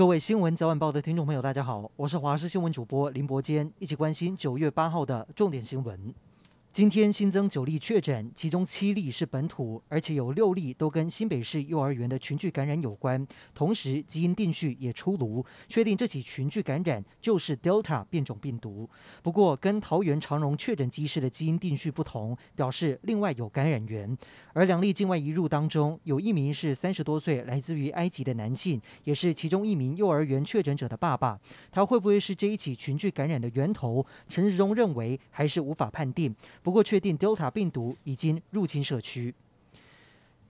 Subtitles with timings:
[0.00, 6.14] 各位新闻早晚报的听众朋友，大家好，我是华视新闻主播林伯坚，一起关心九月八号的重点新闻。
[6.72, 13.26] 今天新增九例确诊，其中七例是本土，而且有六例都跟新北市幼儿园的群聚感染有关。
[13.52, 18.88] 同时，基因定序也出炉，确定这起群聚感染就是 Delta 变种病毒。
[19.20, 24.16] 不过，跟桃园长荣确诊机师的基因定序不同，表示另外有感染源。
[24.52, 31.36] 而两例境外移入当中，有一名是三十多岁，来自于埃及的男性，也是其中一名幼儿园确诊者的爸爸。
[31.72, 34.06] 他会不会是这一起群聚感染的源头？
[34.28, 36.32] 陈时中认为还是无法判定。
[36.62, 39.34] 不过，确定 Delta 病毒已经入侵社区。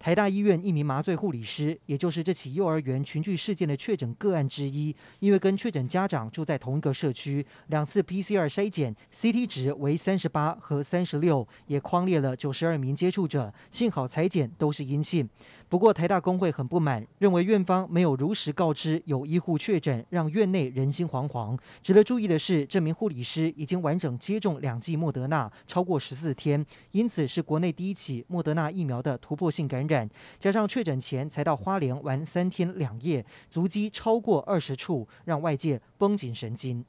[0.01, 15.29] 台大医院一名麻醉护理师，也就是这起幼儿园群聚事件的确诊个案之一，因为跟确诊家长住在同一个社区，两次 PCR 筛检 CT 值为三十八和三十六，也框列了九十二名接触者，幸好采检都是阴性。
[15.69, 21.57] 不过台大工会很不满，认为院方没有如实告知有医护确诊，让院内人心惶惶。
[21.83, 29.90] 值得注意的是，这名护理师已经完整接种两剂莫德纳超过十四天，因此是国内第一起莫德纳疫苗的突破性感染。
[30.39, 36.85] 加上确诊前才到花莲玩三天两夜，足迹超过二十处，让外界绷紧神经。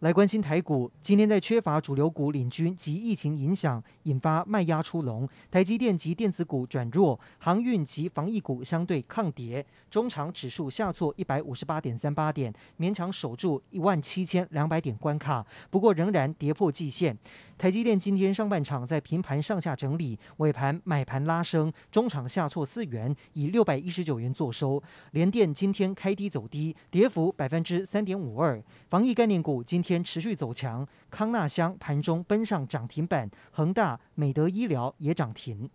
[0.00, 5.26] 来关心台股，今天在缺乏主流股领军及疫情影响，引发卖压出笼。
[5.50, 9.64] 台积电及电子股转弱，航运及防疫股相对抗跌。
[9.90, 17.16] 中场指数下挫一百五十八点三八点，勉强守住一万七千两百点关卡，不过仍然跌破季线。
[17.56, 24.82] 台积电今天上半场在平盘上下整理，尾盘买盘拉升，中场下挫四元，以六百一十九元作收。
[25.12, 28.62] 联电今天开低走低，跌幅百分之三点五二。
[28.90, 35.70] 防疫概念股今天持续走强，康纳香盘中奔上涨停板，恒大、美德医疗也涨停。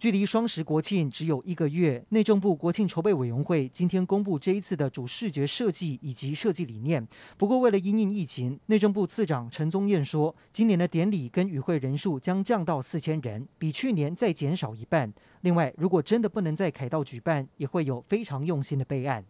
[0.00, 7.06] 距离双十国庆只有一个月，内政部国庆筹备委员会今天公布这一次的主视觉设计以及设计理念。
[7.36, 15.12] 不过，为了因应疫情，内政部次长陈宗彦说，今年的典礼跟与会人数将降到四千人，比去年再减少一半。
[15.42, 19.22] 另外，如果真的不能在凯道举办，也会有非常用心的备案。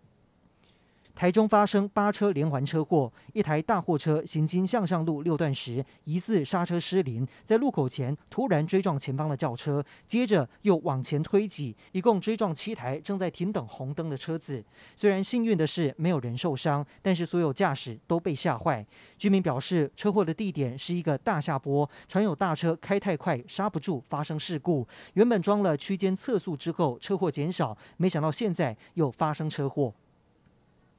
[1.20, 14.64] 台中发生八车连环车祸，一台大货车行经向上路六段时，疑似刹车失灵，在路口前突然追撞前方的轿车，接着又往前推挤，一共追撞七台正在停等红灯的车子。
[14.96, 18.82] 虽然幸运的是没有人受伤，但是所有驾驶都被吓坏。
[19.18, 24.88] 居民表示，车祸的地点是一个大下坡，常有大车开太快刹不住发生事故。
[25.12, 29.92] 原本装了区间测速之后，车祸减少，没想到现在又发生车祸。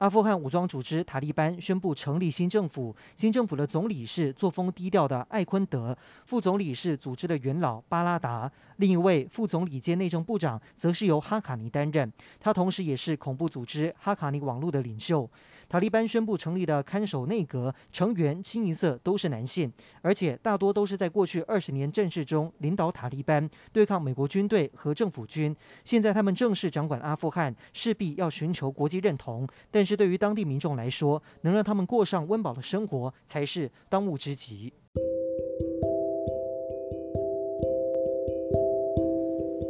[0.02, 5.96] 阿富汗武装组织塔利班宣布成立新政府，新政府的总理是作风低调的艾昆德，
[6.26, 15.30] 副总理是组织的元老巴拉达，另一位副总理兼内政部长则是由哈卡尼担任，他同时也是恐怖组织哈卡尼网络的领袖。
[15.68, 25.56] 塔利班宣布成立的看守内阁成员清一色都是男性，而且大多都是在过去二十年战事中领导塔利班对抗美国军队和政府军。
[25.82, 29.48] 现在他们正式掌管阿富汗，势必要寻求国际认同。
[29.70, 34.72] 但是这对于当地民众来说，能让他们过上温饱的生活才是当务之急。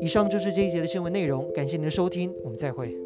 [0.01, 3.02] 以上就是这一节的新闻内容，感谢您的收听，我们再会。